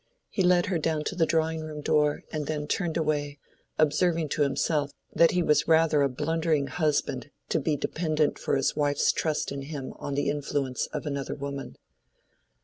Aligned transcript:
He 0.31 0.41
led 0.41 0.65
her 0.65 0.79
down 0.79 1.03
to 1.03 1.15
the 1.15 1.27
drawing 1.27 1.61
room 1.61 1.81
door, 1.81 2.23
and 2.31 2.47
then 2.47 2.65
turned 2.65 2.97
away, 2.97 3.37
observing 3.77 4.29
to 4.29 4.41
himself 4.41 4.89
that 5.13 5.29
he 5.29 5.43
was 5.43 5.67
rather 5.67 6.01
a 6.01 6.09
blundering 6.09 6.65
husband 6.65 7.29
to 7.49 7.59
be 7.59 7.75
dependent 7.77 8.39
for 8.39 8.55
his 8.57 8.75
wife's 8.75 9.11
trust 9.11 9.51
in 9.51 9.61
him 9.61 9.93
on 9.97 10.15
the 10.15 10.31
influence 10.31 10.87
of 10.87 11.05
another 11.05 11.35
woman. 11.35 11.77